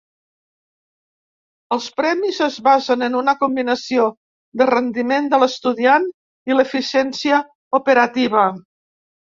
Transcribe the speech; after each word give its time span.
Els 1.75 1.89
premis 1.99 2.39
es 2.45 2.57
basen 2.69 3.07
en 3.09 3.17
una 3.21 3.35
combinació 3.43 4.07
de 4.63 4.69
rendiment 4.71 5.29
de 5.35 5.41
l'estudiant 5.45 6.11
i 6.53 6.59
eficiència 6.67 7.45
operativa. 7.83 8.49